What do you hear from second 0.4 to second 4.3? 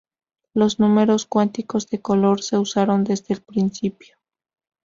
Los números cuánticos de color se usaron desde el principio.